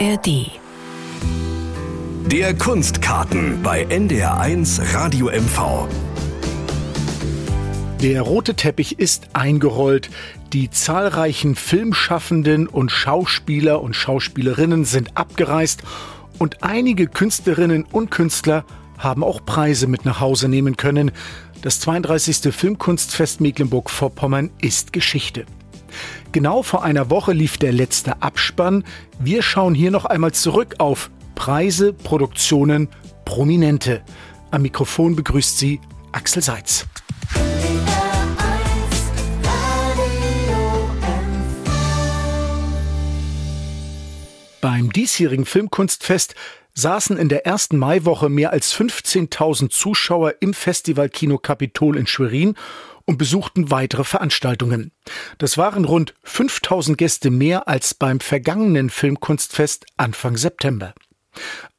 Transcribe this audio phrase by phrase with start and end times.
[0.00, 0.50] ARD.
[2.26, 5.86] Der Kunstkarten bei NDR1 Radio MV.
[8.02, 10.10] Der rote Teppich ist eingerollt.
[10.52, 15.84] Die zahlreichen Filmschaffenden und Schauspieler und Schauspielerinnen sind abgereist
[16.40, 18.64] und einige Künstlerinnen und Künstler
[18.98, 21.12] haben auch Preise mit nach Hause nehmen können.
[21.62, 22.52] Das 32.
[22.52, 25.46] Filmkunstfest Mecklenburg-Vorpommern ist Geschichte.
[26.32, 28.84] Genau vor einer Woche lief der letzte Abspann.
[29.18, 32.88] Wir schauen hier noch einmal zurück auf Preise, Produktionen,
[33.24, 34.02] Prominente.
[34.50, 35.80] Am Mikrofon begrüßt sie
[36.12, 36.86] Axel Seitz.
[44.60, 46.34] Beim diesjährigen Filmkunstfest
[46.72, 52.54] saßen in der ersten Maiwoche mehr als 15.000 Zuschauer im Festivalkino Kapitol in Schwerin
[53.06, 54.92] und besuchten weitere Veranstaltungen.
[55.38, 60.94] Das waren rund 5000 Gäste mehr als beim vergangenen Filmkunstfest Anfang September.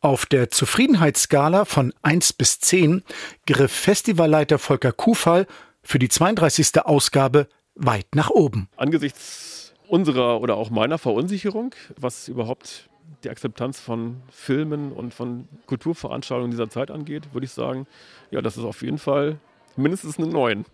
[0.02, 3.04] Auf der Zufriedenheitsskala von 1 bis 10
[3.48, 5.48] griff Festivalleiter Volker Kufall
[5.82, 6.86] für die 32.
[6.86, 8.70] Ausgabe weit nach oben.
[8.76, 12.90] Angesichts unserer oder auch meiner Verunsicherung, was überhaupt
[13.24, 17.88] die Akzeptanz von Filmen und von Kulturveranstaltungen dieser Zeit angeht, würde ich sagen,
[18.32, 19.40] ja, das ist auf jeden Fall
[19.78, 20.66] mindestens eine 9.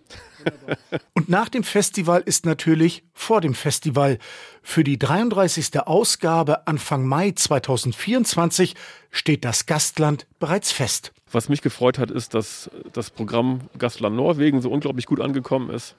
[1.14, 4.18] Und nach dem Festival ist natürlich vor dem Festival.
[4.62, 5.80] Für die 33.
[5.82, 8.76] Ausgabe Anfang Mai 2024
[9.12, 11.14] steht das Gastland bereits fest.
[11.32, 15.96] Was mich gefreut hat, ist, dass das Programm Gastland Norwegen so unglaublich gut angekommen ist.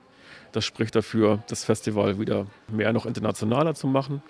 [0.53, 4.23] Das spricht dafür, das Festival wieder mehr noch internationaler zu machen.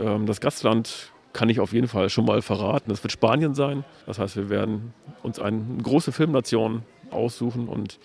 [0.00, 2.90] Ähm, das Gastland kann ich auf jeden Fall schon mal verraten.
[2.92, 3.84] Es wird Spanien sein.
[4.06, 6.82] Das heißt, wir werden uns eine große Filmnation
[7.14, 7.98] aussuchen und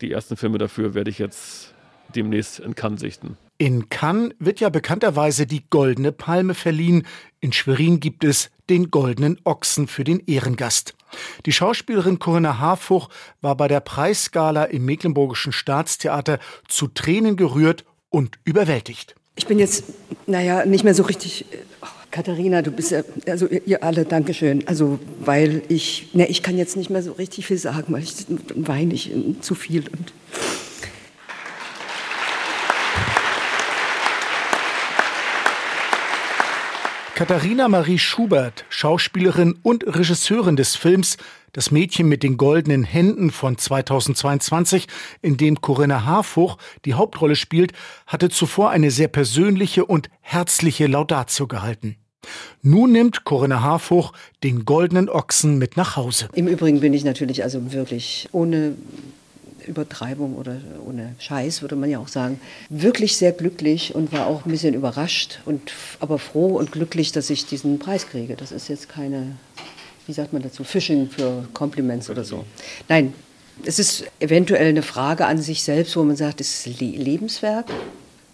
[0.00, 1.74] die ersten Filme dafür werde ich jetzt
[2.14, 3.36] demnächst in Cannes sichten.
[3.58, 7.06] In Cannes wird ja bekannterweise die Goldene Palme verliehen.
[7.40, 10.94] In Schwerin gibt es den Goldenen Ochsen für den Ehrengast.
[11.44, 13.08] Die Schauspielerin Corinna Harfuch
[13.40, 16.38] war bei der Preisskala im Mecklenburgischen Staatstheater
[16.68, 19.14] zu Tränen gerührt und überwältigt.
[19.36, 19.84] Ich bin jetzt,
[20.26, 21.44] naja, nicht mehr so richtig.
[22.10, 24.66] Katharina, du bist ja, also ihr alle, Dankeschön.
[24.66, 28.14] Also, weil ich, ne, ich kann jetzt nicht mehr so richtig viel sagen, weil ich
[28.54, 30.12] weine ich zu viel und.
[37.20, 41.18] Katharina Marie Schubert, Schauspielerin und Regisseurin des Films
[41.52, 44.86] Das Mädchen mit den goldenen Händen von 2022,
[45.20, 47.74] in dem Corinna Harfuch die Hauptrolle spielt,
[48.06, 51.96] hatte zuvor eine sehr persönliche und herzliche Laudatio gehalten.
[52.62, 56.30] Nun nimmt Corinna Harfuch den goldenen Ochsen mit nach Hause.
[56.32, 58.76] Im Übrigen bin ich natürlich also wirklich ohne
[59.70, 64.44] Übertreibung oder ohne Scheiß, würde man ja auch sagen, wirklich sehr glücklich und war auch
[64.44, 68.36] ein bisschen überrascht und aber froh und glücklich, dass ich diesen Preis kriege.
[68.36, 69.36] Das ist jetzt keine,
[70.06, 72.44] wie sagt man dazu, Fishing für Compliments oder so.
[72.88, 73.14] Nein,
[73.64, 77.66] es ist eventuell eine Frage an sich selbst, wo man sagt, es ist Lebenswerk.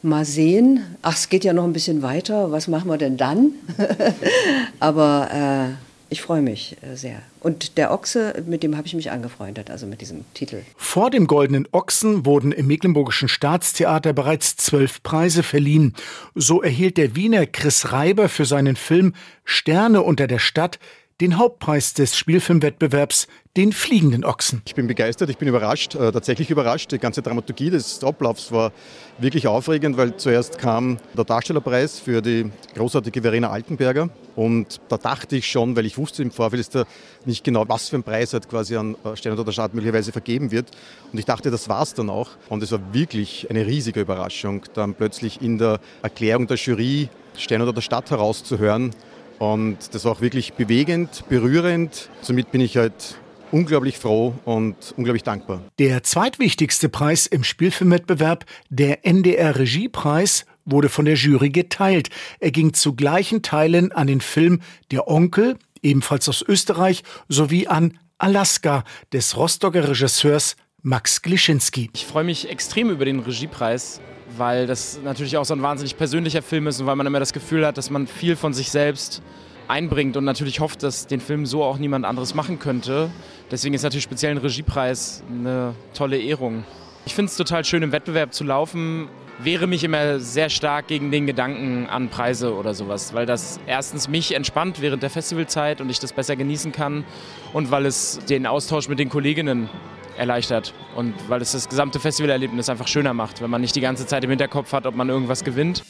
[0.02, 0.80] Mal sehen.
[1.02, 2.52] Ach, es geht ja noch ein bisschen weiter.
[2.52, 3.52] Was machen wir denn dann?
[4.78, 7.22] aber äh, ich freue mich äh, sehr.
[7.40, 10.62] Und der Ochse, mit dem habe ich mich angefreundet, also mit diesem Titel.
[10.76, 15.94] Vor dem Goldenen Ochsen wurden im Mecklenburgischen Staatstheater bereits zwölf Preise verliehen.
[16.34, 19.14] So erhielt der Wiener Chris Reiber für seinen Film
[19.44, 20.78] Sterne unter der Stadt
[21.20, 24.60] den Hauptpreis des Spielfilmwettbewerbs, den Fliegenden Ochsen.
[24.66, 26.92] Ich bin begeistert, ich bin überrascht, äh, tatsächlich überrascht.
[26.92, 28.70] Die ganze Dramaturgie des Ablaufs war
[29.18, 34.10] wirklich aufregend, weil zuerst kam der Darstellerpreis für die großartige Verena Altenberger.
[34.34, 36.84] Und da dachte ich schon, weil ich wusste im Vorfeld ist da
[37.24, 40.50] nicht genau, was für ein Preis halt quasi an äh, Stern oder Stadt möglicherweise vergeben
[40.50, 40.70] wird.
[41.10, 42.28] Und ich dachte, das war es dann auch.
[42.50, 47.62] Und es war wirklich eine riesige Überraschung, dann plötzlich in der Erklärung der Jury Stern
[47.62, 48.92] oder der Stadt herauszuhören,
[49.38, 52.08] und das war auch wirklich bewegend, berührend.
[52.22, 53.16] Somit bin ich halt
[53.52, 55.62] unglaublich froh und unglaublich dankbar.
[55.78, 62.10] Der zweitwichtigste Preis im Spielfilmwettbewerb, der NDR Regiepreis, wurde von der Jury geteilt.
[62.40, 64.60] Er ging zu gleichen Teilen an den Film
[64.90, 70.56] Der Onkel, ebenfalls aus Österreich, sowie an Alaska des Rostocker Regisseurs
[70.88, 71.90] Max Glischinski.
[71.94, 74.00] Ich freue mich extrem über den Regiepreis,
[74.36, 77.32] weil das natürlich auch so ein wahnsinnig persönlicher Film ist und weil man immer das
[77.32, 79.20] Gefühl hat, dass man viel von sich selbst
[79.66, 83.10] einbringt und natürlich hofft, dass den Film so auch niemand anderes machen könnte.
[83.50, 86.62] Deswegen ist natürlich speziell ein Regiepreis eine tolle Ehrung.
[87.04, 89.08] Ich finde es total schön, im Wettbewerb zu laufen.
[89.40, 94.06] Wehre mich immer sehr stark gegen den Gedanken an Preise oder sowas, weil das erstens
[94.06, 97.04] mich entspannt während der Festivalzeit und ich das besser genießen kann
[97.52, 99.68] und weil es den Austausch mit den Kolleginnen
[100.16, 104.06] erleichtert und weil es das gesamte Festivalerlebnis einfach schöner macht, wenn man nicht die ganze
[104.06, 105.84] Zeit im Hinterkopf hat, ob man irgendwas gewinnt.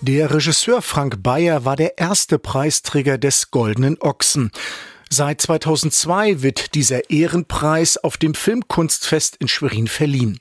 [0.00, 4.50] Der Regisseur Frank Bayer war der erste Preisträger des Goldenen Ochsen.
[5.10, 10.40] Seit 2002 wird dieser Ehrenpreis auf dem Filmkunstfest in Schwerin verliehen.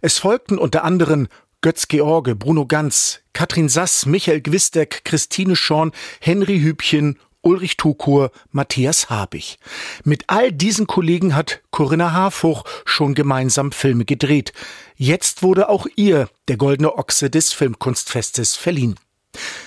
[0.00, 1.28] Es folgten unter anderem
[1.60, 9.10] Götz George, Bruno Ganz, Katrin Sass, Michael Gwistek, Christine Schorn, Henry Hübchen, Ulrich Tukur, Matthias
[9.10, 9.58] Habich.
[10.04, 14.52] Mit all diesen Kollegen hat Corinna Harfuch schon gemeinsam Filme gedreht.
[14.96, 18.96] Jetzt wurde auch ihr der Goldene Ochse des Filmkunstfestes verliehen.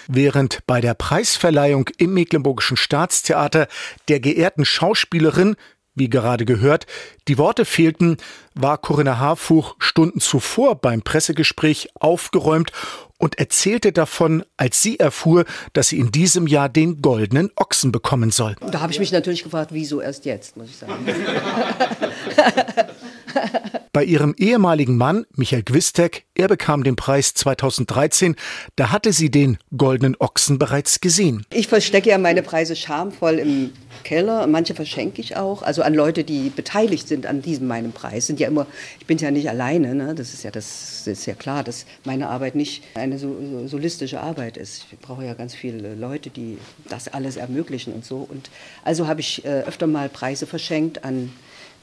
[0.07, 3.67] Während bei der Preisverleihung im Mecklenburgischen Staatstheater
[4.07, 5.55] der geehrten Schauspielerin
[5.95, 6.85] wie gerade gehört,
[7.29, 8.17] die Worte fehlten,
[8.53, 12.71] war Corinna Harfuch Stunden zuvor beim Pressegespräch aufgeräumt
[13.17, 18.31] und erzählte davon, als sie erfuhr, dass sie in diesem Jahr den goldenen Ochsen bekommen
[18.31, 18.55] soll.
[18.71, 21.05] Da habe ich mich natürlich gefragt, wieso erst jetzt, muss ich sagen.
[23.95, 28.35] Bei ihrem ehemaligen Mann, Michael Gwistek, er bekam den Preis 2013,
[28.75, 31.45] da hatte sie den Goldenen Ochsen bereits gesehen.
[31.53, 33.71] Ich verstecke ja meine Preise schamvoll im
[34.03, 34.47] Keller.
[34.47, 38.27] Manche verschenke ich auch, also an Leute, die beteiligt sind an diesem meinem Preis.
[38.27, 38.67] Sind ja immer,
[38.99, 40.13] ich bin ja nicht alleine, ne?
[40.13, 44.19] das ist ja das, ist ja klar, dass meine Arbeit nicht eine so, so, solistische
[44.19, 44.87] Arbeit ist.
[44.91, 46.57] Ich brauche ja ganz viele Leute, die
[46.89, 48.27] das alles ermöglichen und so.
[48.29, 48.49] Und
[48.83, 51.31] also habe ich äh, öfter mal Preise verschenkt an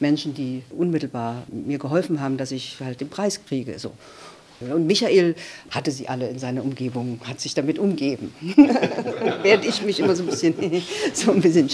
[0.03, 3.79] Menschen, die unmittelbar mir geholfen haben, dass ich halt den Preis kriege.
[3.79, 3.93] So.
[4.61, 5.35] Und Michael
[5.71, 8.33] hatte sie alle in seiner Umgebung, hat sich damit umgeben.
[9.43, 10.55] Während ich mich immer so ein bisschen,
[11.15, 11.69] so ein bisschen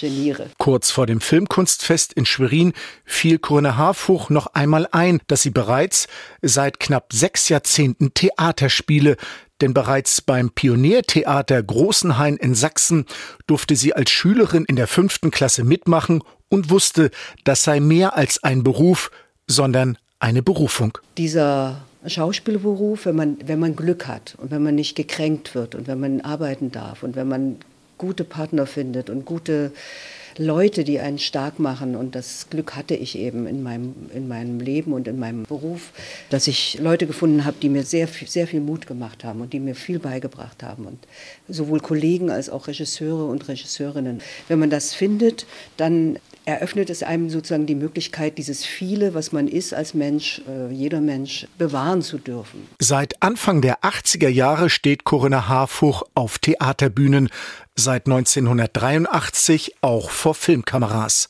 [0.00, 0.50] geniere.
[0.58, 2.72] Kurz vor dem Filmkunstfest in Schwerin
[3.04, 6.06] fiel Corinna Harfuch noch einmal ein, dass sie bereits
[6.40, 9.16] seit knapp sechs Jahrzehnten Theater spiele,
[9.60, 13.04] denn bereits beim Pioniertheater Großenhain in Sachsen
[13.46, 16.22] durfte sie als Schülerin in der fünften Klasse mitmachen
[16.54, 17.10] und wusste,
[17.44, 19.10] das sei mehr als ein Beruf,
[19.46, 20.96] sondern eine Berufung.
[21.18, 25.86] Dieser Schauspielberuf, wenn man, wenn man Glück hat und wenn man nicht gekränkt wird und
[25.86, 27.56] wenn man arbeiten darf und wenn man
[27.98, 29.72] gute Partner findet und gute
[30.38, 31.94] Leute, die einen stark machen.
[31.94, 35.92] Und das Glück hatte ich eben in meinem, in meinem Leben und in meinem Beruf,
[36.30, 39.60] dass ich Leute gefunden habe, die mir sehr, sehr viel Mut gemacht haben und die
[39.60, 40.86] mir viel beigebracht haben.
[40.86, 40.98] Und
[41.48, 44.20] sowohl Kollegen als auch Regisseure und Regisseurinnen.
[44.48, 45.46] Wenn man das findet,
[45.76, 50.72] dann eröffnet es einem sozusagen die Möglichkeit, dieses Viele, was man ist als Mensch, äh,
[50.72, 52.68] jeder Mensch, bewahren zu dürfen.
[52.78, 57.30] Seit Anfang der 80er Jahre steht Corinna Harfuch auf Theaterbühnen,
[57.76, 61.28] seit 1983 auch vor Filmkameras.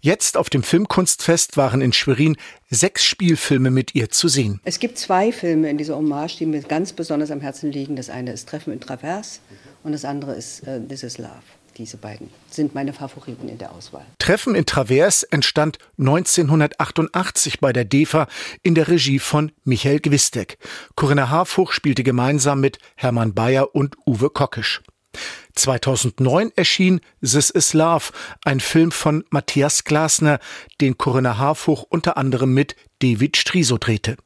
[0.00, 2.36] Jetzt auf dem Filmkunstfest waren in Schwerin
[2.68, 4.60] sechs Spielfilme mit ihr zu sehen.
[4.62, 7.96] Es gibt zwei Filme in dieser Hommage, die mir ganz besonders am Herzen liegen.
[7.96, 9.40] Das eine ist Treffen in Travers
[9.82, 11.30] und das andere ist uh, This is Love.
[11.76, 14.06] Diese beiden sind meine Favoriten in der Auswahl.
[14.18, 18.28] Treffen in Travers entstand 1988 bei der DEFA
[18.62, 20.58] in der Regie von Michael Gwistek.
[20.94, 24.82] Corinna Harfuch spielte gemeinsam mit Hermann Bayer und Uwe Kockisch.
[25.54, 28.12] 2009 erschien This is Love,
[28.44, 30.38] ein Film von Matthias Glasner,
[30.80, 34.16] den Corinna Harfuch unter anderem mit David Striso drehte.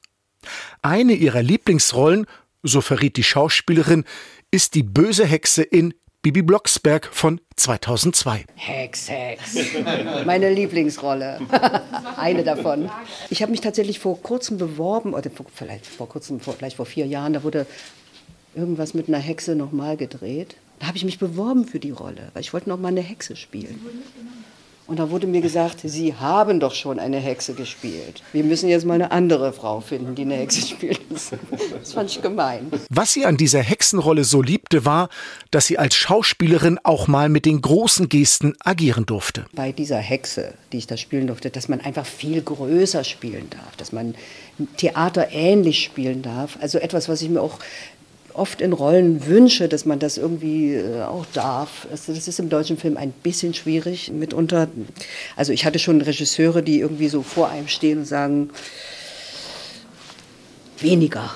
[0.82, 2.26] Eine ihrer Lieblingsrollen,
[2.62, 4.04] so verriet die Schauspielerin,
[4.50, 5.94] ist die böse Hexe in
[6.28, 8.44] Bibi Blocksberg von 2002.
[8.54, 9.56] Hex, Hex.
[10.26, 11.40] Meine Lieblingsrolle.
[12.18, 12.90] Eine davon.
[13.30, 17.32] Ich habe mich tatsächlich vor kurzem beworben, oder vielleicht vor kurzem, vielleicht vor vier Jahren,
[17.32, 17.66] da wurde
[18.54, 20.56] irgendwas mit einer Hexe nochmal gedreht.
[20.80, 23.34] Da habe ich mich beworben für die Rolle, weil ich wollte noch mal eine Hexe
[23.34, 23.80] spielen.
[24.88, 28.22] Und da wurde mir gesagt, Sie haben doch schon eine Hexe gespielt.
[28.32, 30.98] Wir müssen jetzt mal eine andere Frau finden, die eine Hexe spielt.
[31.78, 32.70] Das fand ich gemein.
[32.88, 35.10] Was sie an dieser Hexenrolle so liebte, war,
[35.50, 39.44] dass sie als Schauspielerin auch mal mit den großen Gesten agieren durfte.
[39.52, 43.76] Bei dieser Hexe, die ich da spielen durfte, dass man einfach viel größer spielen darf,
[43.76, 44.14] dass man
[44.78, 46.56] theaterähnlich spielen darf.
[46.62, 47.58] Also etwas, was ich mir auch
[48.38, 51.86] oft in Rollen wünsche, dass man das irgendwie äh, auch darf.
[51.90, 54.68] Also das ist im deutschen Film ein bisschen schwierig mitunter.
[55.36, 58.50] Also ich hatte schon Regisseure, die irgendwie so vor einem stehen und sagen,
[60.78, 61.30] weniger.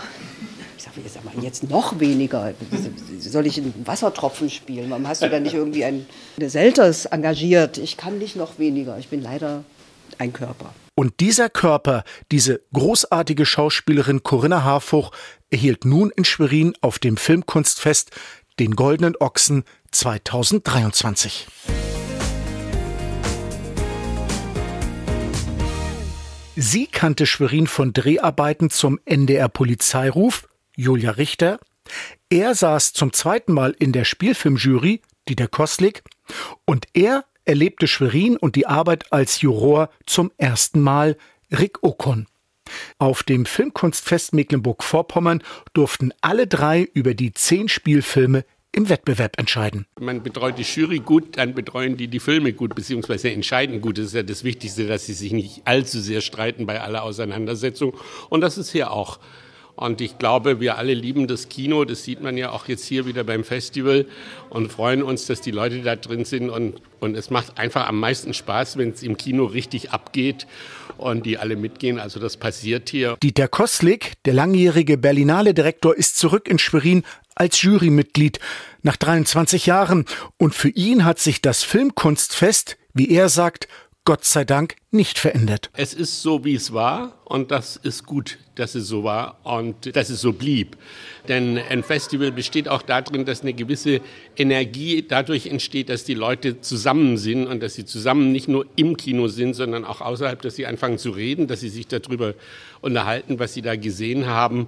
[0.78, 2.52] Sag mal, jetzt noch weniger.
[3.18, 4.90] Soll ich einen Wassertropfen spielen?
[4.90, 6.06] Warum hast du da nicht irgendwie einen
[6.38, 7.78] Selters engagiert?
[7.78, 8.98] Ich kann nicht noch weniger.
[8.98, 9.64] Ich bin leider
[10.18, 10.72] ein Körper.
[10.94, 15.10] Und dieser Körper, diese großartige Schauspielerin Corinna Harfuch,
[15.50, 18.10] erhielt nun in Schwerin auf dem Filmkunstfest
[18.58, 21.46] den Goldenen Ochsen 2023.
[26.54, 30.46] Sie kannte Schwerin von Dreharbeiten zum NDR Polizeiruf,
[30.76, 31.58] Julia Richter.
[32.28, 36.02] Er saß zum zweiten Mal in der Spielfilmjury, Dieter Koslik,
[36.66, 41.16] und er erlebte Schwerin und die Arbeit als Juror zum ersten Mal
[41.50, 42.26] Rick Okon.
[42.98, 48.44] Auf dem Filmkunstfest Mecklenburg-Vorpommern durften alle drei über die zehn Spielfilme
[48.74, 49.86] im Wettbewerb entscheiden.
[50.00, 53.98] Man betreut die Jury gut, dann betreuen die die Filme gut, beziehungsweise entscheiden gut.
[53.98, 57.94] Das ist ja das Wichtigste, dass sie sich nicht allzu sehr streiten bei aller Auseinandersetzung.
[58.30, 59.18] Und das ist hier auch.
[59.74, 61.84] Und ich glaube, wir alle lieben das Kino.
[61.84, 64.06] Das sieht man ja auch jetzt hier wieder beim Festival
[64.50, 66.50] und freuen uns, dass die Leute da drin sind.
[66.50, 70.46] Und, und es macht einfach am meisten Spaß, wenn es im Kino richtig abgeht
[70.98, 71.98] und die alle mitgehen.
[71.98, 73.16] Also das passiert hier.
[73.22, 77.02] Dieter Koslik, der langjährige Berlinale-Direktor, ist zurück in Schwerin
[77.34, 78.40] als Jurymitglied
[78.82, 80.04] nach 23 Jahren.
[80.36, 83.68] Und für ihn hat sich das Filmkunstfest, wie er sagt,
[84.04, 85.70] Gott sei Dank nicht verändert.
[85.74, 89.96] Es ist so, wie es war und das ist gut, dass es so war und
[89.96, 90.76] dass es so blieb.
[91.28, 94.02] Denn ein Festival besteht auch darin, dass eine gewisse
[94.36, 98.98] Energie dadurch entsteht, dass die Leute zusammen sind und dass sie zusammen nicht nur im
[98.98, 102.34] Kino sind, sondern auch außerhalb, dass sie anfangen zu reden, dass sie sich darüber
[102.82, 104.66] unterhalten, was sie da gesehen haben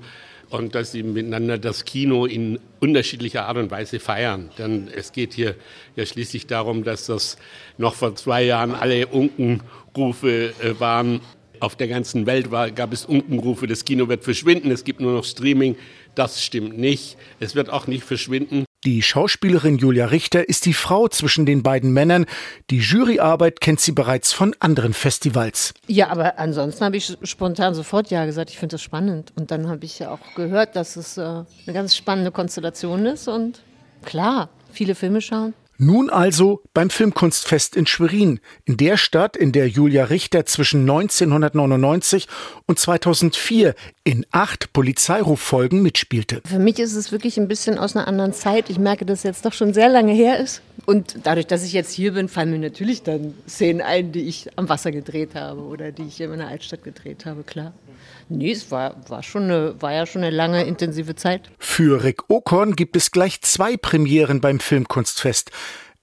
[0.48, 4.48] und dass sie miteinander das Kino in unterschiedlicher Art und Weise feiern.
[4.56, 5.54] Denn es geht hier
[5.96, 7.36] ja schließlich darum, dass das
[7.76, 11.20] noch vor zwei Jahren alle Unkenrufe äh, waren.
[11.60, 15.12] Auf der ganzen Welt war, gab es Unkenrufe, das Kino wird verschwinden, es gibt nur
[15.12, 15.76] noch Streaming.
[16.14, 17.16] Das stimmt nicht.
[17.40, 18.64] Es wird auch nicht verschwinden.
[18.84, 22.26] Die Schauspielerin Julia Richter ist die Frau zwischen den beiden Männern.
[22.70, 25.72] Die Juryarbeit kennt sie bereits von anderen Festivals.
[25.86, 29.32] Ja, aber ansonsten habe ich spontan sofort ja gesagt, ich finde das spannend.
[29.36, 33.26] Und dann habe ich ja auch gehört, dass es äh, eine ganz spannende Konstellation ist.
[33.26, 33.62] Und
[34.04, 35.54] klar, viele Filme schauen.
[35.76, 42.28] Nun also beim Filmkunstfest in Schwerin, in der Stadt, in der Julia Richter zwischen 1999
[42.66, 46.42] und 2004 in acht Polizeiruffolgen mitspielte.
[46.46, 48.70] Für mich ist es wirklich ein bisschen aus einer anderen Zeit.
[48.70, 50.62] Ich merke, dass es jetzt doch schon sehr lange her ist.
[50.86, 54.50] Und dadurch, dass ich jetzt hier bin, fallen mir natürlich dann Szenen ein, die ich
[54.56, 57.72] am Wasser gedreht habe oder die ich in meiner Altstadt gedreht habe, klar.
[58.28, 61.50] Nee, es war, war, schon eine, war ja schon eine lange, intensive Zeit.
[61.58, 65.50] Für Rick Okorn gibt es gleich zwei Premieren beim Filmkunstfest.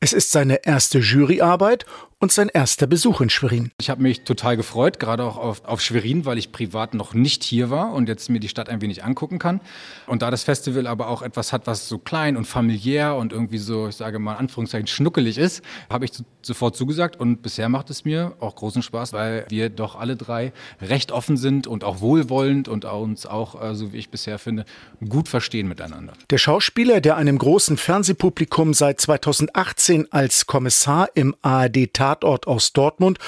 [0.03, 1.86] Es ist seine erste Juryarbeit
[2.22, 3.72] und sein erster Besuch in Schwerin.
[3.80, 7.44] Ich habe mich total gefreut, gerade auch auf, auf Schwerin, weil ich privat noch nicht
[7.44, 9.60] hier war und jetzt mir die Stadt ein wenig angucken kann.
[10.06, 13.58] Und da das Festival aber auch etwas hat, was so klein und familiär und irgendwie
[13.58, 16.12] so, ich sage mal, Anführungszeichen schnuckelig ist, habe ich
[16.44, 17.20] sofort zugesagt.
[17.20, 21.38] Und bisher macht es mir auch großen Spaß, weil wir doch alle drei recht offen
[21.38, 24.66] sind und auch wohlwollend und uns auch, äh, so wie ich bisher finde,
[25.10, 26.13] gut verstehen miteinander.
[26.30, 33.20] Der Schauspieler, der einem großen Fernsehpublikum seit 2018 als Kommissar im ARD-Tat Tatort aus Dortmund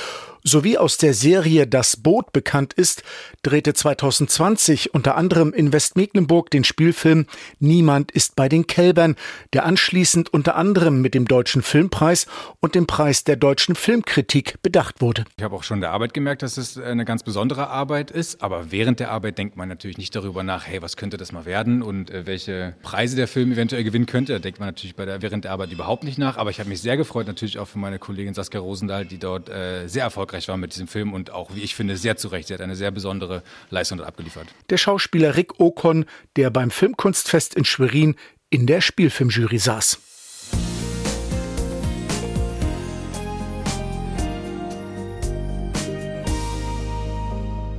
[0.44, 3.04] sowie aus der Serie Das Boot bekannt ist,
[3.42, 7.28] drehte 2020 unter anderem in Westmecklenburg den Spielfilm
[7.60, 9.16] Niemand ist bei den Kälbern,
[9.54, 12.28] der anschließend unter anderem mit dem Deutschen Filmpreis
[12.60, 15.26] und dem Preis der deutschen Filmkritik bedacht wurde.
[15.38, 18.72] Ich habe auch schon der Arbeit gemerkt, dass es eine ganz besondere Arbeit ist, aber
[18.72, 21.82] während der Arbeit denkt man natürlich nicht darüber nach, hey, was könnte das mal werden
[21.82, 24.34] und äh, welche Preise der Film eventuell gewinnen könnte.
[24.34, 26.70] Da denkt man natürlich bei der, während der Arbeit überhaupt nicht nach, aber ich habe
[26.70, 30.33] mich sehr gefreut, natürlich auch für meine Kollegin Saskia Rosendahl, die dort äh, sehr erfolgreich
[30.48, 32.48] war mit diesem Film und auch, wie ich finde, sehr zu Recht.
[32.48, 34.48] Sie hat eine sehr besondere Leistung abgeliefert.
[34.70, 38.16] Der Schauspieler Rick Okon, der beim Filmkunstfest in Schwerin
[38.50, 40.00] in der Spielfilmjury saß.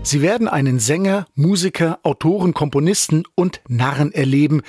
[0.02, 4.61] Sie werden einen Sänger, Musiker, Autoren, Komponisten und Narren erleben,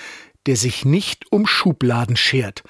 [0.45, 2.63] der sich nicht um Schubladen schert.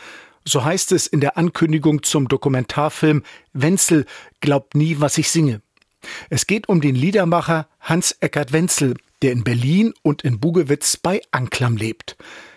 [0.47, 3.23] So heißt es in der Ankündigung zum Dokumentarfilm
[3.53, 4.05] Wenzel
[4.41, 5.61] glaubt nie, was ich singe.
[6.29, 11.77] Es geht um den Liedermacher Hans-Eckert Wenzel, der in Berlin und in Bugewitz bei Anklam
[11.77, 12.15] lebt.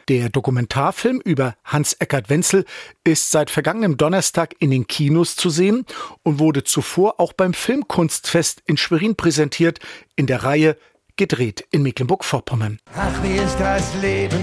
[0.08, 2.66] Der Dokumentarfilm über Hans-Eckert Wenzel
[3.04, 5.86] ist seit vergangenem Donnerstag in den Kinos zu sehen
[6.22, 9.80] und wurde zuvor auch beim Filmkunstfest in Schwerin präsentiert
[10.14, 10.76] in der Reihe
[11.16, 12.78] Gedreht in Mecklenburg-Vorpommern.
[12.94, 14.40] Ach, wie ist das Leben?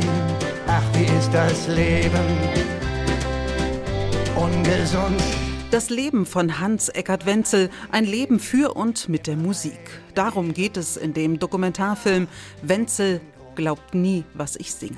[0.68, 2.75] Ach, wie ist das Leben?
[4.36, 5.22] Ungesund.
[5.72, 10.02] Das Leben von Hans Eckert Wenzel, ein Leben für und mit der Musik.
[10.14, 12.28] Darum geht es in dem Dokumentarfilm
[12.62, 13.22] Wenzel
[13.56, 14.98] glaubt nie, was ich singe.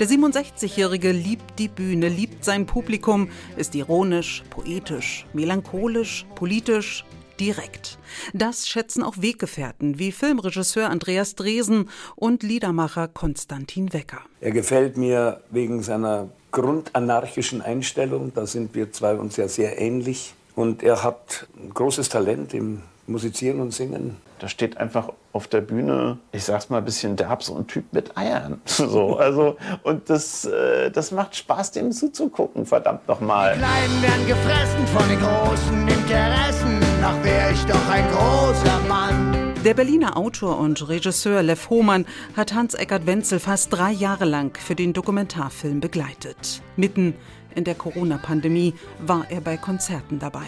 [0.00, 7.04] Der 67-Jährige liebt die Bühne, liebt sein Publikum, ist ironisch, poetisch, melancholisch, politisch,
[7.40, 7.98] direkt.
[8.32, 14.20] Das schätzen auch Weggefährten wie Filmregisseur Andreas Dresen und Liedermacher Konstantin Wecker.
[14.40, 18.32] Er gefällt mir wegen seiner grundanarchischen Einstellung.
[18.34, 20.34] Da sind wir zwei uns ja sehr ähnlich.
[20.54, 24.16] Und er hat ein großes Talent im Musizieren und Singen.
[24.38, 27.92] Da steht einfach auf der Bühne, ich sag's mal ein bisschen derb, so ein Typ
[27.92, 28.60] mit Eiern.
[28.66, 33.54] So, also, und das, äh, das macht Spaß, dem zuzugucken, verdammt nochmal.
[33.54, 36.77] Die Kleinen werden gefressen von den großen Interessen.
[37.00, 39.54] Ach, wär ich doch ein großer Mann.
[39.64, 44.74] Der Berliner Autor und Regisseur Lev Hohmann hat Hans-Eckart Wenzel fast drei Jahre lang für
[44.74, 46.60] den Dokumentarfilm begleitet.
[46.76, 47.14] Mitten
[47.54, 48.74] in der Corona-Pandemie
[49.04, 50.46] war er bei Konzerten dabei.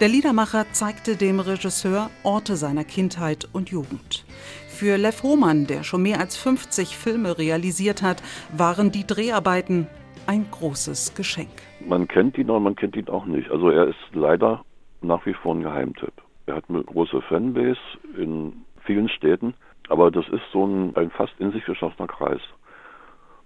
[0.00, 4.24] Der Liedermacher zeigte dem Regisseur Orte seiner Kindheit und Jugend.
[4.68, 8.22] Für Lev Hohmann, der schon mehr als 50 Filme realisiert hat,
[8.56, 9.86] waren die Dreharbeiten
[10.26, 11.50] ein großes Geschenk.
[11.86, 13.50] Man kennt ihn, aber man kennt ihn auch nicht.
[13.50, 14.64] Also er ist leider
[15.02, 16.12] nach wie vor ein Geheimtipp.
[16.46, 17.78] Er hat eine große Fanbase
[18.16, 19.54] in vielen Städten,
[19.88, 22.40] aber das ist so ein, ein fast in sich geschlossener Kreis.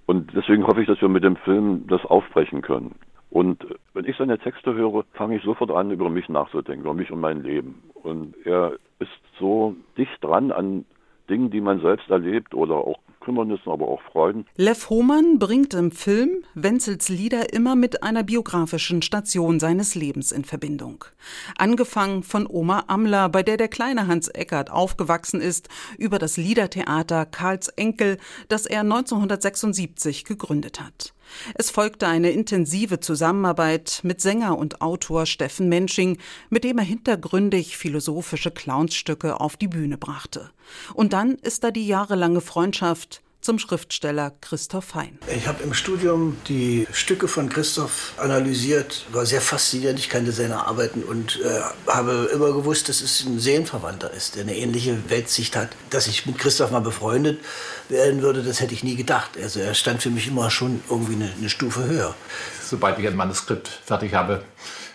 [0.07, 2.95] Und deswegen hoffe ich, dass wir mit dem Film das aufbrechen können.
[3.31, 7.11] Und wenn ich seine Texte höre, fange ich sofort an, über mich nachzudenken, über mich
[7.11, 7.83] und mein Leben.
[7.95, 10.85] Und er ist so dicht dran an
[11.29, 14.47] Dingen, die man selbst erlebt oder auch Kümmernissen, aber auch Freuden.
[14.57, 20.45] Lev Hohmann bringt im Film Wenzels Lieder immer mit einer biografischen Station seines Lebens in
[20.45, 21.05] Verbindung.
[21.57, 27.25] Angefangen von Oma Amler, bei der der kleine Hans Eckert aufgewachsen ist, über das Liedertheater
[27.25, 31.14] Karls Enkel, das er 1976 gegründet hat.
[31.55, 36.19] Es folgte eine intensive Zusammenarbeit mit Sänger und Autor Steffen Mensching,
[36.51, 40.51] mit dem er hintergründig philosophische Clownsstücke auf die Bühne brachte.
[40.95, 45.19] Und dann ist da die jahrelange Freundschaft zum Schriftsteller Christoph Hein.
[45.29, 49.99] Ich habe im Studium die Stücke von Christoph analysiert, war sehr fasziniert.
[49.99, 54.45] Ich kannte seine Arbeiten und äh, habe immer gewusst, dass es ein Seelenverwandter ist, der
[54.45, 55.69] eine ähnliche Weltsicht hat.
[55.91, 57.39] Dass ich mit Christoph mal befreundet
[57.91, 59.33] werden würde, das hätte ich nie gedacht.
[59.37, 62.15] Also er stand für mich immer schon irgendwie eine, eine Stufe höher.
[62.65, 64.43] Sobald ich ein Manuskript fertig habe,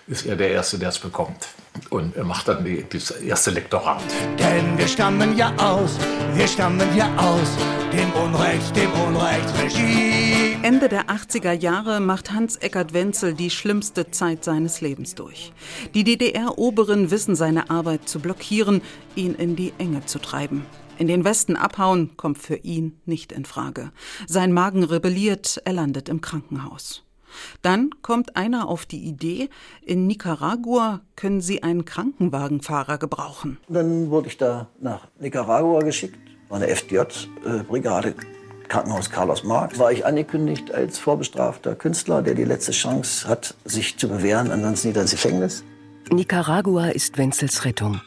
[0.07, 1.49] ist er der Erste, der es bekommt.
[1.89, 4.03] Und er macht dann die, das erste Lektorat.
[4.37, 5.97] Denn wir stammen ja aus,
[6.33, 7.49] wir stammen ja aus
[7.91, 10.59] dem Unrecht, dem Unrechtsregime.
[10.61, 15.53] Ende der 80er Jahre macht Hans-Eckart Wenzel die schlimmste Zeit seines Lebens durch.
[15.93, 18.81] Die DDR-Oberen wissen seine Arbeit zu blockieren,
[19.15, 20.65] ihn in die Enge zu treiben.
[20.97, 23.91] In den Westen abhauen kommt für ihn nicht in Frage.
[24.27, 27.03] Sein Magen rebelliert, er landet im Krankenhaus.
[27.61, 29.49] Dann kommt einer auf die Idee,
[29.81, 33.57] in Nicaragua können sie einen Krankenwagenfahrer gebrauchen.
[33.67, 36.17] Dann wurde ich da nach Nicaragua geschickt,
[36.49, 38.15] war eine FDJ-Brigade.
[38.67, 43.97] Krankenhaus Carlos Marx war ich angekündigt als vorbestrafter Künstler, der die letzte Chance hat, sich
[43.97, 45.63] zu bewähren, ansonsten wieder ins Gefängnis.
[46.11, 48.01] Nicaragua ist Wenzels Rettung.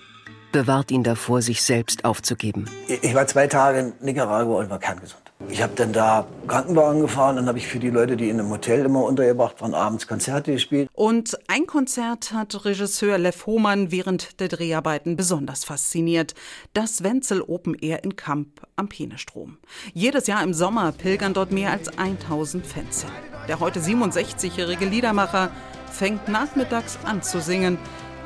[0.53, 2.67] Bewahrt ihn davor, sich selbst aufzugeben.
[2.87, 5.22] Ich war zwei Tage in Nicaragua und war kerngesund.
[5.49, 8.51] Ich habe dann da Krankenwagen gefahren, dann habe ich für die Leute, die in einem
[8.51, 10.89] Hotel immer untergebracht waren, abends Konzerte gespielt.
[10.93, 16.35] Und ein Konzert hat Regisseur Lev Hohmann während der Dreharbeiten besonders fasziniert.
[16.73, 19.59] Das Wenzel Open Air in Kamp am Penestrom.
[19.93, 23.13] Jedes Jahr im Sommer pilgern dort mehr als 1000 Fans hin.
[23.49, 25.51] Der heute 67-jährige Liedermacher
[25.91, 27.79] fängt nachmittags an zu singen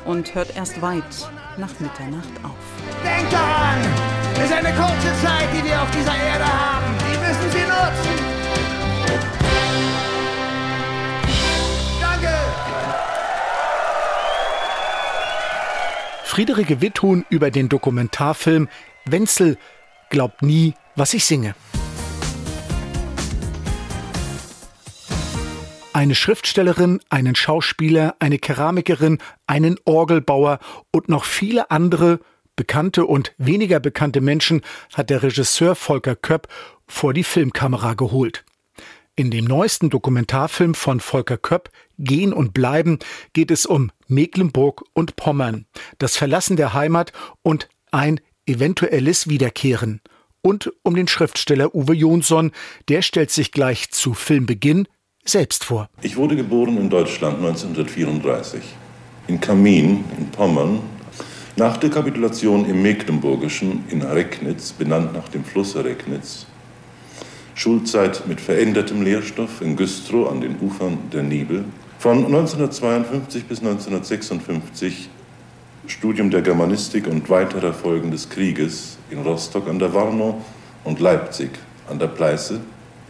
[0.05, 1.03] und hört erst weit
[1.57, 2.55] nach Mitternacht auf.
[3.03, 3.79] Denkt daran,
[4.35, 7.06] es ist eine kurze Zeit, die wir auf dieser Erde haben.
[7.27, 8.15] Müssen Sie nutzen.
[11.99, 12.33] Danke.
[16.23, 18.69] Friederike Witthuhn über den Dokumentarfilm
[19.03, 19.57] Wenzel
[20.09, 21.53] glaubt nie, was ich singe.
[25.91, 30.59] Eine Schriftstellerin, einen Schauspieler, eine Keramikerin, einen Orgelbauer
[30.91, 32.19] und noch viele andere
[32.57, 34.61] bekannte und weniger bekannte Menschen
[34.93, 36.49] hat der Regisseur Volker Köpp
[36.85, 38.43] vor die Filmkamera geholt.
[39.15, 42.99] In dem neuesten Dokumentarfilm von Volker Köpp, Gehen und Bleiben,
[43.33, 45.65] geht es um Mecklenburg und Pommern,
[45.97, 50.01] das Verlassen der Heimat und ein eventuelles Wiederkehren.
[50.41, 52.51] Und um den Schriftsteller Uwe Jonsson,
[52.89, 54.87] der stellt sich gleich zu Filmbeginn
[55.25, 55.89] selbst vor.
[56.01, 58.61] Ich wurde geboren in Deutschland 1934,
[59.27, 60.79] in Kamin in Pommern,
[61.57, 66.45] nach der Kapitulation im Mecklenburgischen in Recknitz, benannt nach dem Fluss Recknitz.
[67.55, 71.65] Schulzeit mit verändertem Lehrstoff in Güstrow an den Ufern der Nibel.
[71.97, 75.09] Von 1952 bis 1956
[75.87, 80.35] Studium der Germanistik und weiterer Folgen des Krieges in Rostock an der Warnow
[80.83, 81.49] und Leipzig
[81.89, 82.59] an der Pleiße.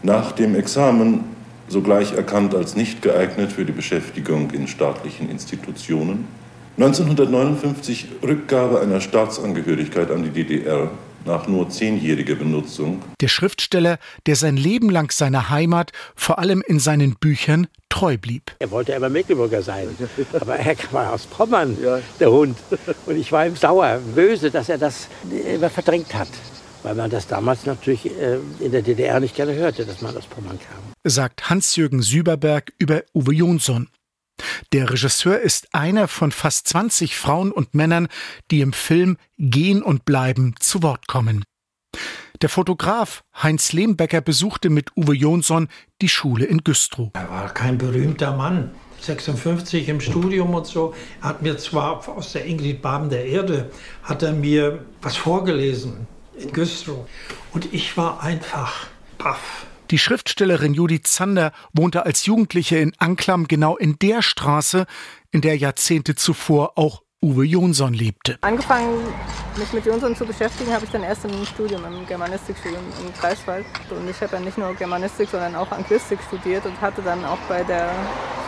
[0.04, 1.26] Nach dem Examen
[1.68, 6.26] sogleich erkannt als nicht geeignet für die Beschäftigung in staatlichen Institutionen.
[6.78, 10.92] 1959 Rückgabe einer Staatsangehörigkeit an die DDR
[11.26, 13.02] nach nur zehnjähriger Benutzung.
[13.20, 18.52] Der Schriftsteller, der sein Leben lang seiner Heimat, vor allem in seinen Büchern, treu blieb.
[18.60, 19.88] Er wollte immer Mecklenburger sein,
[20.40, 21.76] aber er war aus Pommern,
[22.20, 22.56] der Hund.
[23.08, 25.08] Und ich war ihm sauer, böse, dass er das
[25.52, 26.30] immer verdrängt hat.
[26.84, 30.28] Weil man das damals natürlich äh, in der DDR nicht gerne hörte, dass man aus
[30.28, 30.78] Pommern kam.
[31.04, 33.90] Sagt Hans-Jürgen Süberberg über Uwe Jonsson.
[34.74, 38.08] Der Regisseur ist einer von fast 20 Frauen und Männern,
[38.52, 41.44] die im Film Gehen und Bleiben zu Wort kommen.
[42.42, 45.70] Der Fotograf Heinz Lehmbecker besuchte mit Uwe Jonsson
[46.02, 47.10] die Schule in Güstrow.
[47.14, 48.72] Er war kein berühmter Mann.
[49.02, 53.72] 56 im Studium und so, er hat mir zwar aus der Ingrid Baben der Erde,
[54.04, 57.08] hat er mir was vorgelesen in Güstrow.
[57.54, 59.68] Und ich war einfach baff.
[59.90, 64.86] Die Schriftstellerin Judith Zander wohnte als Jugendliche in Anklam genau in der Straße,
[65.32, 68.38] in der Jahrzehnte zuvor auch Uwe Jonsson lebte.
[68.42, 69.00] Angefangen,
[69.56, 73.66] mich mit Jonsson zu beschäftigen, habe ich dann erst im Studium, im Germanistikstudium im Greifswald.
[73.90, 77.40] Und ich habe ja nicht nur Germanistik, sondern auch Anglistik studiert und hatte dann auch
[77.48, 77.90] bei der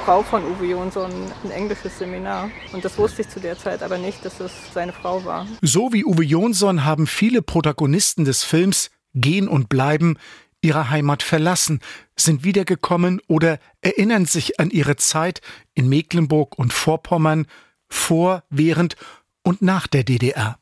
[0.03, 1.09] Frau von Uwe Jonsson
[1.45, 2.51] ein englisches Seminar.
[2.73, 5.47] Und das wusste ich zu der Zeit aber nicht, dass es seine Frau war.
[5.61, 10.17] So wie Uwe Jonsson haben viele Protagonisten des Films Gehen und Bleiben
[10.61, 11.79] ihre Heimat verlassen,
[12.15, 15.41] sind wiedergekommen oder erinnern sich an ihre Zeit
[15.73, 17.47] in Mecklenburg und Vorpommern
[17.87, 18.95] vor, während
[19.43, 20.59] und nach der DDR.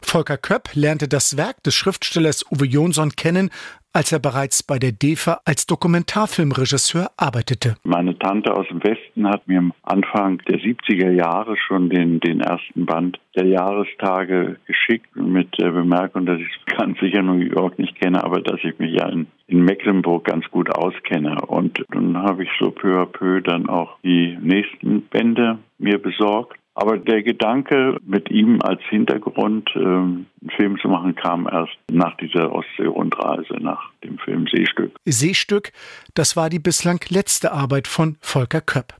[0.00, 3.50] Volker Köpp lernte das Werk des Schriftstellers Uwe Jonsson kennen,
[3.92, 7.76] als er bereits bei der DEFA als Dokumentarfilmregisseur arbeitete.
[7.84, 12.40] Meine Tante aus dem Westen hat mir am Anfang der 70er Jahre schon den, den
[12.40, 18.00] ersten Band der Jahrestage geschickt mit der Bemerkung, dass ich ganz sicher New York nicht
[18.00, 21.36] kenne, aber dass ich mich ja in, in Mecklenburg ganz gut auskenne.
[21.46, 26.57] Und dann habe ich so peu à peu dann auch die nächsten Bände mir besorgt
[26.80, 32.16] aber der Gedanke, mit ihm als Hintergrund ähm, einen Film zu machen, kam erst nach
[32.18, 34.92] dieser Ostsee-Rundreise, nach dem Film Seestück.
[35.04, 35.72] Seestück,
[36.14, 38.94] das war die bislang letzte Arbeit von Volker Köpp.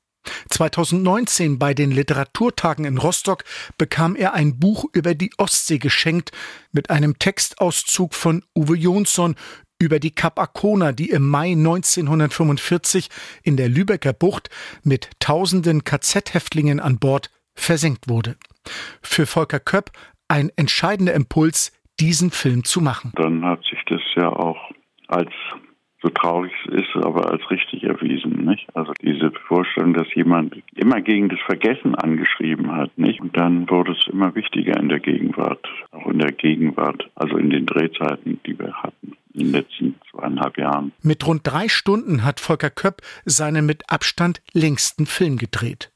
[0.50, 3.44] 2019 bei den Literaturtagen in Rostock
[3.78, 6.32] bekam er ein Buch über die Ostsee geschenkt
[6.72, 9.36] mit einem Textauszug von Uwe Jonsson
[9.80, 13.08] über die Kap Arkona, die im Mai 1945
[13.44, 14.50] in der Lübecker Bucht
[14.82, 18.36] mit tausenden KZ-Häftlingen an Bord versenkt wurde.
[19.02, 19.90] Für Volker Köpp
[20.28, 23.12] ein entscheidender Impuls, diesen Film zu machen.
[23.16, 24.70] Dann hat sich das ja auch
[25.08, 25.32] als
[26.00, 28.68] so traurig es ist, aber als richtig erwiesen, nicht?
[28.74, 33.20] Also diese Vorstellung, dass jemand immer gegen das Vergessen angeschrieben hat, nicht?
[33.20, 37.50] Und dann wurde es immer wichtiger in der Gegenwart, auch in der Gegenwart, also in
[37.50, 40.92] den Drehzeiten, die wir hatten in den letzten zweieinhalb Jahren.
[41.02, 45.90] Mit rund drei Stunden hat Volker Köpp seinen mit Abstand längsten Film gedreht.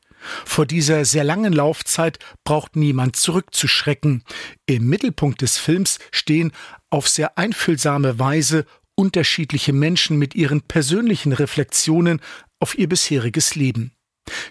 [0.45, 4.25] Vor dieser sehr langen Laufzeit braucht niemand zurückzuschrecken.
[4.67, 6.53] Im Mittelpunkt des Films stehen
[6.91, 12.21] auf sehr einfühlsame Weise unterschiedliche Menschen mit ihren persönlichen Reflexionen
[12.61, 13.93] auf ihr bisheriges Leben.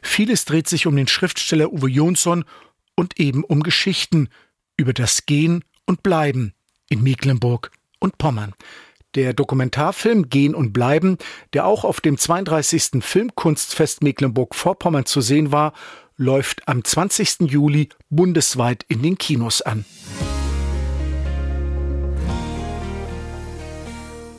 [0.01, 2.43] Vieles dreht sich um den Schriftsteller Uwe Jonsson
[2.95, 4.29] und eben um Geschichten
[4.77, 6.53] über das Gehen und Bleiben
[6.89, 8.53] in Mecklenburg und Pommern.
[9.15, 11.17] Der Dokumentarfilm Gehen und Bleiben,
[11.51, 13.03] der auch auf dem 32.
[13.03, 15.73] Filmkunstfest Mecklenburg-Vorpommern zu sehen war,
[16.15, 17.41] läuft am 20.
[17.41, 19.83] Juli bundesweit in den Kinos an.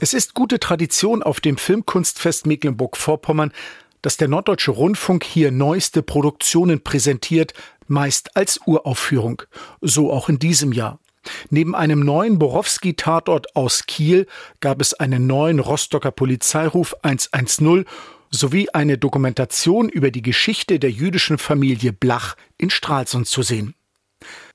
[0.01, 3.53] Es ist gute Tradition auf dem Filmkunstfest Mecklenburg-Vorpommern,
[4.01, 7.53] dass der Norddeutsche Rundfunk hier neueste Produktionen präsentiert,
[7.89, 9.43] meist als Uraufführung.
[9.83, 10.99] So auch in diesem Jahr.
[11.51, 14.27] Neben einem neuen Borowski-Tatort aus Kiel
[14.61, 17.85] gab es einen neuen Rostocker Polizeiruf 110
[18.31, 23.75] sowie eine Dokumentation über die Geschichte der jüdischen Familie Blach in Stralsund zu sehen.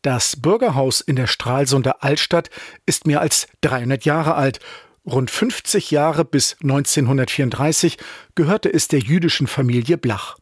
[0.01, 2.49] Das Bürgerhaus in der Stralsunder Altstadt
[2.86, 4.60] ist mehr als 300 Jahre alt.
[5.06, 7.97] Rund 50 Jahre bis 1934
[8.36, 10.38] gehörte es der jüdischen Familie Blach.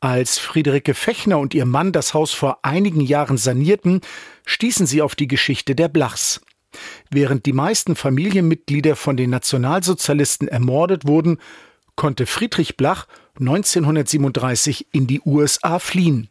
[0.00, 4.02] Als Friederike Fechner und ihr Mann das Haus vor einigen Jahren sanierten,
[4.44, 6.42] stießen sie auf die Geschichte der Blachs.
[7.10, 11.38] Während die meisten Familienmitglieder von den Nationalsozialisten ermordet wurden,
[11.94, 13.06] konnte Friedrich Blach
[13.40, 16.28] 1937 in die USA fliehen.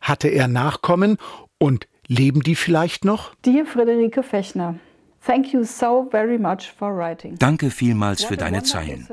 [0.00, 1.18] Hatte er Nachkommen
[1.58, 3.34] und leben die vielleicht noch?
[3.44, 4.78] Dear Friederike Fechner,
[5.26, 7.36] Thank you so very much for writing.
[7.36, 9.08] Danke vielmals für deine Zeilen.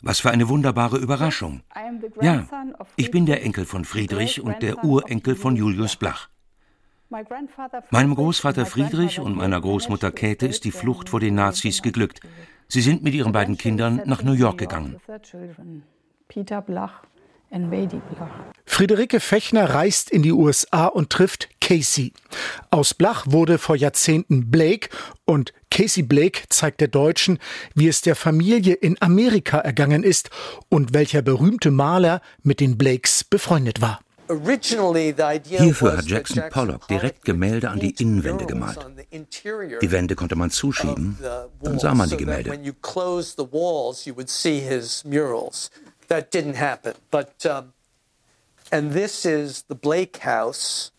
[0.00, 1.62] Was für eine wunderbare Überraschung.
[2.20, 2.46] Ja,
[2.96, 6.28] ich bin der Enkel von Friedrich und der Urenkel von Julius Blach.
[7.90, 12.20] Meinem Großvater Friedrich und meiner Großmutter Käthe ist die Flucht vor den Nazis geglückt.
[12.68, 15.00] Sie sind mit ihren beiden Kindern nach New York gegangen.
[16.28, 17.02] Peter Blach
[18.64, 22.12] Friederike Fechner reist in die USA und trifft Casey.
[22.70, 24.88] Aus Blach wurde vor Jahrzehnten Blake
[25.24, 27.38] und Casey Blake zeigt der Deutschen,
[27.74, 30.30] wie es der Familie in Amerika ergangen ist
[30.68, 34.00] und welcher berühmte Maler mit den Blakes befreundet war.
[34.28, 38.78] Hierfür hat Jackson Pollock direkt Gemälde an die Innenwände gemalt.
[39.82, 41.18] Die Wände konnte man zuschieben,
[41.60, 42.56] dann sah man die Gemälde.
[46.10, 46.94] That didn't happen.
[47.10, 47.72] But um,
[48.70, 50.92] And this is the Blake House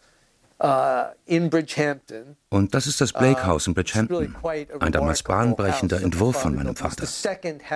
[0.61, 2.35] uh, in Bridgehampton.
[2.49, 4.35] Und das ist das Blake House in Bridgehampton,
[4.79, 7.07] ein damals bahnbrechender Entwurf von meinem Vater.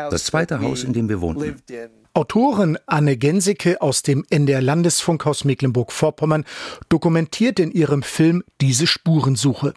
[0.09, 1.61] Das zweite Haus, in dem wir wohnten.
[2.13, 6.45] Autorin Anne Gensicke aus dem NDR Landesfunkhaus Mecklenburg-Vorpommern
[6.89, 9.73] dokumentiert in ihrem Film diese Spurensuche.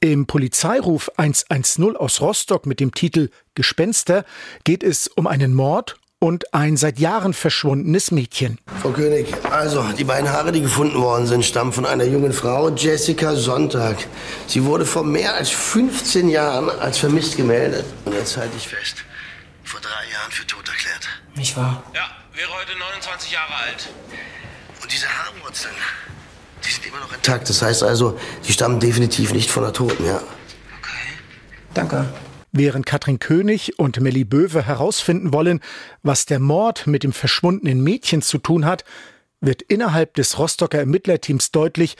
[0.00, 4.24] Im Polizeiruf 110 aus Rostock mit dem Titel Gespenster
[4.64, 8.58] geht es um einen Mord und ein seit Jahren verschwundenes Mädchen.
[8.80, 12.70] Frau König, also die beiden Haare, die gefunden worden sind, stammen von einer jungen Frau,
[12.70, 13.98] Jessica Sonntag.
[14.46, 17.84] Sie wurde vor mehr als 15 Jahren als vermisst gemeldet.
[18.06, 19.04] Und jetzt halte ich fest,
[19.64, 21.06] vor drei Jahren für tot erklärt.
[21.36, 21.82] Nicht wahr?
[21.94, 23.90] Ja, wäre heute 29 Jahre alt.
[24.82, 25.74] Und diese Haarwurzeln,
[26.64, 27.50] die sind immer noch intakt.
[27.50, 30.22] Das heißt also, die stammen definitiv nicht von der Toten, ja.
[31.74, 32.06] Danke.
[32.56, 35.58] Während Katrin König und Melly Böwe herausfinden wollen,
[36.04, 38.84] was der Mord mit dem verschwundenen Mädchen zu tun hat,
[39.40, 41.96] wird innerhalb des Rostocker Ermittlerteams deutlich,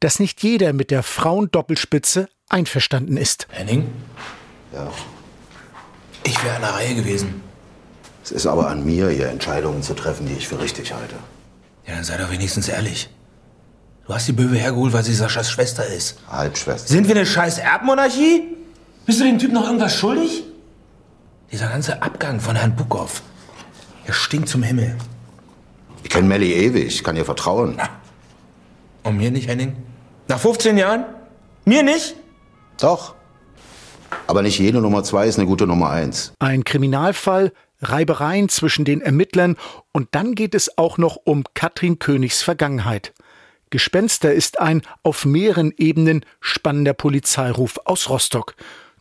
[0.00, 3.48] dass nicht jeder mit der Frauendoppelspitze einverstanden ist.
[3.50, 3.86] Henning?
[4.72, 4.90] Ja.
[6.24, 7.42] Ich wäre an der Reihe gewesen.
[8.24, 11.16] Es ist aber an mir, hier Entscheidungen zu treffen, die ich für richtig halte.
[11.86, 13.10] Ja, dann sei doch wenigstens ehrlich.
[14.06, 16.18] Du hast die Böwe hergeholt, weil sie Saschas Schwester ist.
[16.30, 16.88] Halbschwester.
[16.88, 18.57] Sind wir eine scheiß Erbmonarchie?
[19.08, 20.44] Bist du dem Typ noch irgendwas schuldig?
[21.50, 23.22] Dieser ganze Abgang von Herrn Bukow.
[24.04, 24.98] Er stinkt zum Himmel.
[26.02, 27.80] Ich kenne Melly ewig, kann ihr vertrauen.
[29.04, 29.74] Und mir nicht, Henning?
[30.26, 31.06] Nach 15 Jahren?
[31.64, 32.16] Mir nicht?
[32.78, 33.14] Doch.
[34.26, 36.34] Aber nicht jede Nummer zwei ist eine gute Nummer eins.
[36.38, 39.56] Ein Kriminalfall, Reibereien zwischen den Ermittlern
[39.90, 43.14] und dann geht es auch noch um Katrin Königs Vergangenheit.
[43.70, 48.54] Gespenster ist ein auf mehreren Ebenen spannender Polizeiruf aus Rostock.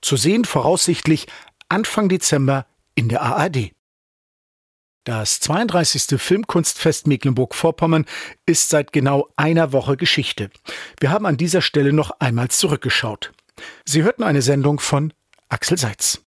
[0.07, 1.27] Zu sehen voraussichtlich
[1.67, 2.65] Anfang Dezember
[2.95, 3.73] in der ARD.
[5.03, 6.17] Das 32.
[6.17, 8.05] Filmkunstfest Mecklenburg-Vorpommern
[8.45, 10.49] ist seit genau einer Woche Geschichte.
[11.01, 13.33] Wir haben an dieser Stelle noch einmal zurückgeschaut.
[13.83, 15.11] Sie hörten eine Sendung von
[15.49, 16.21] Axel Seitz.